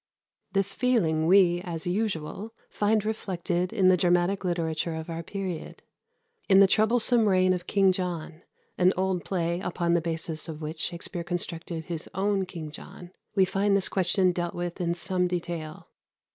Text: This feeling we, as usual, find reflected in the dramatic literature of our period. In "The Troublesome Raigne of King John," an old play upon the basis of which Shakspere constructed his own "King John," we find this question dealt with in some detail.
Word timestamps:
This 0.53 0.73
feeling 0.73 1.27
we, 1.27 1.61
as 1.63 1.85
usual, 1.85 2.55
find 2.69 3.05
reflected 3.05 3.71
in 3.71 3.87
the 3.89 3.95
dramatic 3.97 4.43
literature 4.43 4.95
of 4.95 5.11
our 5.11 5.21
period. 5.21 5.83
In 6.49 6.59
"The 6.59 6.65
Troublesome 6.65 7.27
Raigne 7.29 7.53
of 7.53 7.67
King 7.67 7.91
John," 7.91 8.41
an 8.79 8.93
old 8.97 9.23
play 9.23 9.59
upon 9.59 9.93
the 9.93 10.01
basis 10.01 10.49
of 10.49 10.59
which 10.59 10.79
Shakspere 10.79 11.23
constructed 11.23 11.85
his 11.85 12.09
own 12.15 12.47
"King 12.47 12.71
John," 12.71 13.11
we 13.35 13.45
find 13.45 13.77
this 13.77 13.89
question 13.89 14.31
dealt 14.31 14.55
with 14.55 14.81
in 14.81 14.95
some 14.95 15.27
detail. 15.27 15.87